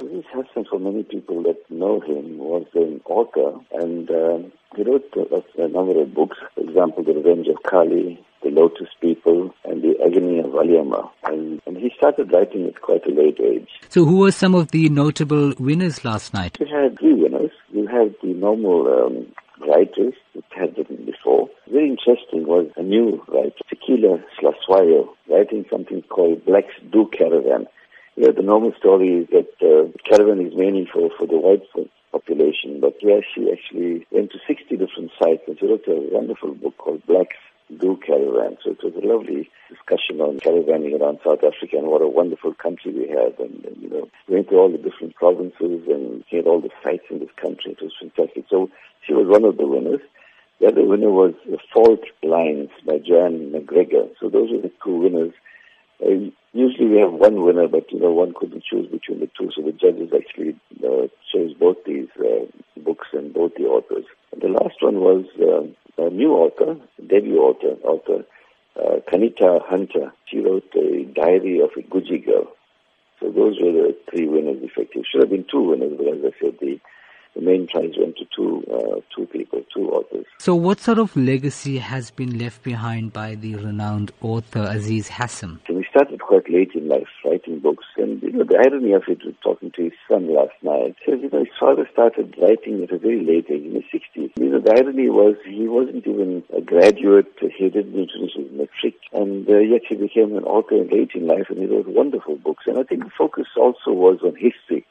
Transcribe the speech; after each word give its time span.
Aziz 0.00 0.24
Hassim, 0.32 0.64
for 0.64 0.78
many 0.78 1.02
people 1.02 1.42
that 1.42 1.58
know 1.68 2.00
him, 2.00 2.38
was 2.38 2.66
an 2.74 3.02
author 3.04 3.58
and 3.72 4.10
uh, 4.10 4.38
he 4.74 4.82
wrote 4.82 5.04
a, 5.14 5.62
a, 5.62 5.68
number 5.68 6.00
of 6.00 6.14
books. 6.14 6.38
For 6.54 6.62
example, 6.62 7.04
The 7.04 7.12
Revenge 7.12 7.48
of 7.48 7.62
Kali, 7.68 8.24
The 8.42 8.50
Lotus 8.50 8.88
People, 9.00 9.54
and 9.64 9.82
The 9.82 9.96
Agony 10.02 10.38
of 10.38 10.46
Valiamma. 10.46 11.10
And, 11.24 11.60
and 11.66 11.76
he 11.76 11.92
started 11.98 12.32
writing 12.32 12.66
at 12.66 12.80
quite 12.80 13.04
a 13.06 13.10
late 13.10 13.38
age. 13.40 13.68
So 13.90 14.06
who 14.06 14.18
were 14.18 14.32
some 14.32 14.54
of 14.54 14.70
the 14.70 14.88
notable 14.88 15.52
winners 15.58 16.02
last 16.02 16.32
night? 16.32 16.56
We 16.58 16.68
had 16.68 16.98
three 16.98 17.14
winners. 17.14 17.50
We 17.74 17.86
had 17.86 18.14
the 18.22 18.32
normal 18.32 18.86
um, 18.88 19.26
writers 19.68 20.14
that 20.34 20.44
had 20.50 20.78
written 20.78 21.04
before. 21.04 21.50
Very 21.70 21.90
interesting 21.90 22.46
was 22.46 22.70
a 22.76 22.82
new 22.82 23.22
writer, 23.28 23.52
Fikile 23.70 24.22
Hlatshwayo, 24.40 25.08
writing 25.28 25.66
something 25.70 26.02
called 26.02 26.46
Black's 26.46 26.74
Do 26.90 27.10
Caravan. 27.12 27.66
You 28.16 28.26
know, 28.26 28.32
the 28.32 28.42
normal 28.42 28.72
story 28.78 29.22
is 29.22 29.28
that 29.30 29.46
caravan 30.10 30.44
is 30.44 30.54
mainly 30.56 30.88
for, 30.92 31.08
for 31.16 31.26
the 31.26 31.38
white 31.38 31.62
population, 32.10 32.80
but 32.80 32.96
here 32.98 33.22
she 33.32 33.50
actually 33.52 34.06
went 34.10 34.32
to 34.32 34.38
60 34.46 34.76
different 34.76 35.12
sites 35.22 35.42
and 35.46 35.56
she 35.58 35.66
wrote 35.66 35.86
a 35.86 36.08
wonderful 36.10 36.54
book 36.54 36.76
called 36.78 37.06
Blacks 37.06 37.36
Do 37.78 37.96
Caravan. 38.04 38.58
So 38.64 38.72
it 38.72 38.82
was 38.82 38.94
a 38.96 39.06
lovely 39.06 39.48
discussion 39.68 40.20
on 40.20 40.40
caravanning 40.40 41.00
around 41.00 41.20
South 41.24 41.44
Africa 41.44 41.78
and 41.78 41.86
what 41.86 42.02
a 42.02 42.08
wonderful 42.08 42.54
country 42.54 42.92
we 42.92 43.08
have. 43.08 43.38
And, 43.38 43.64
and 43.64 43.76
you 43.80 43.88
know, 43.88 44.08
we 44.26 44.34
went 44.34 44.48
to 44.48 44.56
all 44.56 44.70
the 44.70 44.78
different 44.78 45.14
provinces 45.14 45.86
and 45.86 46.24
had 46.28 46.46
all 46.46 46.60
the 46.60 46.70
sites 46.82 47.06
in 47.10 47.20
this 47.20 47.34
country. 47.36 47.72
It 47.72 47.82
was 47.82 47.94
fantastic. 48.00 48.46
So 48.50 48.68
she 49.06 49.14
was 49.14 49.28
one 49.28 49.44
of 49.44 49.58
the 49.58 49.66
winners. 49.66 50.00
The 50.60 50.66
other 50.66 50.84
winner 50.84 51.10
was 51.10 51.34
Fault 51.72 52.02
Lines 52.22 52.70
by 52.84 52.98
Joanne 52.98 53.52
Macgregor. 53.52 54.08
So 54.20 54.28
those 54.28 54.50
were 54.50 54.60
the 54.60 54.72
two 54.84 54.96
winners. 54.96 55.32
Uh, 56.02 56.30
usually 56.52 56.88
we 56.88 56.98
have 56.98 57.12
one 57.12 57.42
winner, 57.42 57.68
but 57.68 57.90
you 57.92 58.00
know 58.00 58.10
one 58.12 58.32
couldn't 58.34 58.64
choose 58.64 58.90
between 58.90 59.20
the 59.20 59.30
two, 59.38 59.50
so 59.54 59.62
the 59.62 59.72
judges 59.72 60.10
actually 60.14 60.56
uh, 60.84 61.08
chose 61.32 61.54
both 61.54 61.76
these 61.84 62.08
uh, 62.18 62.46
books 62.80 63.08
and 63.12 63.34
both 63.34 63.54
the 63.56 63.64
authors. 63.64 64.04
The 64.40 64.48
last 64.48 64.76
one 64.80 65.00
was 65.00 65.24
uh, 65.38 66.02
a 66.02 66.10
new 66.10 66.32
author, 66.32 66.76
debut 67.06 67.38
author, 67.38 67.76
author 67.84 68.24
uh, 68.76 69.00
Kanita 69.10 69.62
Hunter. 69.66 70.12
She 70.26 70.38
wrote 70.38 70.72
a 70.74 71.04
diary 71.04 71.60
of 71.60 71.70
a 71.76 71.82
Guji 71.82 72.24
girl. 72.24 72.52
So 73.18 73.30
those 73.30 73.60
were 73.60 73.72
the 73.72 73.96
three 74.08 74.26
winners, 74.26 74.62
effective. 74.62 75.04
Should 75.10 75.20
have 75.22 75.30
been 75.30 75.44
two 75.50 75.60
winners, 75.60 75.92
but 75.96 76.08
as 76.08 76.24
I 76.24 76.40
said, 76.40 76.58
the 76.60 76.80
the 77.34 77.40
main 77.40 77.66
prize 77.66 77.94
went 77.98 78.16
to 78.16 78.24
two 78.34 78.64
uh, 78.72 79.00
two 79.14 79.26
people, 79.26 79.62
two 79.74 79.90
authors. 79.90 80.26
So, 80.38 80.54
what 80.54 80.80
sort 80.80 80.98
of 80.98 81.16
legacy 81.16 81.78
has 81.78 82.10
been 82.10 82.38
left 82.38 82.62
behind 82.62 83.12
by 83.12 83.34
the 83.34 83.56
renowned 83.56 84.12
author 84.20 84.66
Aziz 84.68 85.08
Hassim? 85.08 85.60
So 85.66 85.74
we 85.74 85.86
started 85.90 86.20
quite 86.20 86.48
late 86.50 86.72
in 86.74 86.88
life 86.88 87.08
writing 87.24 87.60
books, 87.60 87.84
and 87.96 88.22
you 88.22 88.32
know 88.32 88.44
the 88.44 88.58
irony 88.58 88.92
of 88.92 89.02
it 89.08 89.24
was 89.24 89.34
talking 89.42 89.70
to 89.72 89.84
his 89.84 89.92
son 90.08 90.32
last 90.34 90.54
night. 90.62 90.96
Says 91.06 91.20
you 91.22 91.30
know 91.30 91.40
his 91.40 91.54
father 91.58 91.88
started 91.92 92.34
writing 92.40 92.82
at 92.82 92.92
a 92.92 92.98
very 92.98 93.24
late 93.24 93.46
age, 93.50 93.64
in 93.64 93.74
his 93.74 93.84
sixties. 93.90 94.30
You 94.36 94.50
know 94.50 94.60
the 94.60 94.74
irony 94.76 95.08
was 95.08 95.36
he 95.44 95.68
wasn't 95.68 96.06
even 96.06 96.42
a 96.56 96.60
graduate; 96.60 97.32
he 97.40 97.68
didn't 97.68 97.92
finish 97.92 98.34
his 98.36 98.50
matric, 98.52 98.94
and 99.12 99.48
uh, 99.48 99.58
yet 99.58 99.82
he 99.88 99.96
became 99.96 100.36
an 100.36 100.44
author 100.44 100.76
late 100.76 101.10
in 101.14 101.26
life, 101.26 101.46
and 101.48 101.58
he 101.58 101.66
wrote 101.66 101.88
wonderful 101.88 102.36
books. 102.36 102.64
And 102.66 102.78
I 102.78 102.82
think 102.82 103.04
the 103.04 103.10
focus 103.16 103.46
also 103.56 103.92
was 103.92 104.20
on 104.22 104.36
history 104.36 104.50
the 104.50 104.50
history, 104.50 104.86
you 104.86 104.89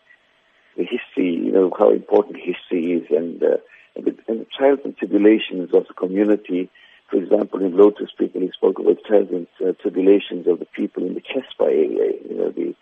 know, 1.60 1.72
how 1.78 1.92
important 1.92 2.38
history 2.38 2.94
is 2.94 3.06
and, 3.10 3.42
uh, 3.44 3.58
and, 3.96 4.06
the, 4.06 4.16
and 4.28 4.42
the 4.42 4.48
trials 4.58 4.80
and 4.84 4.98
tribulations 4.98 5.74
of 5.74 5.88
the 5.88 5.94
community. 5.94 6.70
For 7.10 7.18
example, 7.18 7.62
in 7.62 7.76
Lotus 7.76 8.12
People, 8.18 8.42
he 8.42 8.52
spoke 8.52 8.80
about 8.80 8.98
trials 9.06 9.30
and 9.32 9.48
uh, 9.66 9.74
tribulations 9.82 10.48
of 10.48 10.60
the 10.60 10.66
people 10.66 11.06
in 11.06 11.16
the 11.16 11.22
Casbah 11.22 11.66
area, 11.66 12.14
you 12.30 12.38
know, 12.38 12.52
the 12.52 12.76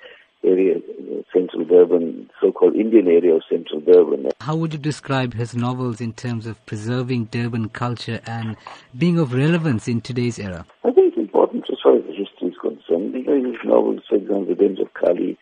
area, 0.43 0.75
central 1.33 1.65
Durban, 1.65 2.29
so-called 2.39 2.75
Indian 2.75 3.07
area 3.07 3.35
of 3.35 3.43
central 3.49 3.81
Durban. 3.81 4.29
How 4.41 4.55
would 4.55 4.73
you 4.73 4.79
describe 4.79 5.33
his 5.33 5.55
novels 5.55 5.99
in 5.99 6.13
terms 6.13 6.45
of 6.45 6.63
preserving 6.65 7.25
Durban 7.25 7.69
culture 7.69 8.21
and 8.25 8.55
being 8.97 9.19
of 9.19 9.33
relevance 9.33 9.87
in 9.87 10.01
today's 10.01 10.39
era? 10.39 10.65
I 10.83 10.91
think 10.91 11.13
it's 11.13 11.17
important 11.17 11.65
as 11.71 11.77
far 11.83 11.97
as 11.97 12.03
the 12.03 12.13
history 12.13 12.49
is 12.49 12.57
concerned. 12.61 13.13
You 13.13 13.23
know, 13.23 13.51
his 13.51 13.59
novels, 13.65 14.01
for 14.07 14.15
example, 14.15 14.45
The 14.45 14.55
Revenge 14.55 14.79
of 14.79 14.93
Kali, 14.93 15.37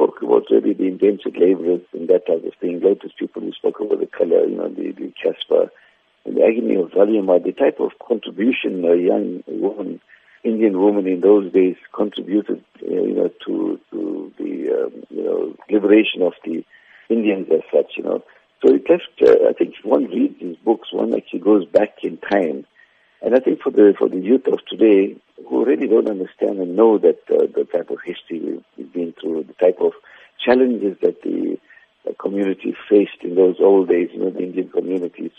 spoke 0.00 0.22
about 0.22 0.44
really 0.50 0.72
the 0.72 0.86
indentured 0.86 1.36
laborers 1.36 1.82
and 1.92 2.08
that 2.08 2.26
type 2.26 2.44
of 2.44 2.54
thing. 2.60 2.80
Lotus 2.80 3.12
people, 3.18 3.42
we 3.42 3.52
spoke 3.52 3.80
about 3.80 4.00
the 4.00 4.06
color, 4.06 4.46
you 4.46 4.56
know, 4.56 4.68
the, 4.68 4.92
the 4.92 5.12
Casbah 5.22 5.70
and 6.24 6.36
the 6.36 6.42
agony 6.42 6.76
of 6.76 6.90
Valiamma, 6.90 7.42
the 7.44 7.52
type 7.52 7.80
of 7.80 7.92
contribution 8.06 8.84
a 8.84 8.96
young 8.96 9.42
woman, 9.46 10.00
Indian 10.42 10.78
woman 10.80 11.06
in 11.06 11.20
those 11.20 11.52
days 11.52 11.76
contributed, 11.94 12.64
uh, 12.82 12.86
you 12.88 13.14
know, 13.14 13.30
to, 13.46 13.78
to 13.90 14.32
the, 14.38 14.86
um, 14.86 15.02
you 15.10 15.22
know, 15.22 15.54
liberation 15.70 16.22
of 16.22 16.32
the 16.44 16.64
Indians 17.10 17.48
as 17.52 17.60
such, 17.72 17.92
you 17.96 18.04
know. 18.04 18.22
So 18.64 18.74
it 18.74 18.88
left, 18.88 19.10
uh, 19.20 19.48
I 19.48 19.52
think 19.52 19.74
if 19.78 19.84
one 19.84 20.04
reads 20.04 20.40
these 20.40 20.56
books, 20.64 20.88
one 20.92 21.14
actually 21.14 21.40
goes 21.40 21.66
back 21.66 21.98
in 22.02 22.16
time. 22.18 22.64
And 23.22 23.34
I 23.34 23.40
think 23.40 23.60
for 23.60 23.70
the, 23.70 23.92
for 23.98 24.08
the 24.08 24.18
youth 24.18 24.46
of 24.46 24.64
today, 24.66 25.16
who 25.48 25.64
really 25.64 25.86
don't 25.86 26.08
understand 26.08 26.58
and 26.58 26.76
know 26.76 26.98
that 26.98 27.18
uh, 27.30 27.46
the 27.54 27.66
type 27.70 27.90
of 27.90 27.98
history 28.04 28.62
been 29.00 29.14
through, 29.20 29.44
the 29.44 29.54
type 29.54 29.78
of 29.80 29.92
challenges 30.44 30.96
that 31.02 31.22
the, 31.22 31.58
the 32.04 32.14
community 32.14 32.74
faced 32.88 33.22
in 33.22 33.34
those 33.34 33.56
old 33.60 33.88
days, 33.88 34.08
you 34.12 34.20
know, 34.20 34.30
the 34.30 34.40
Indian 34.40 34.68
communities 34.68 35.32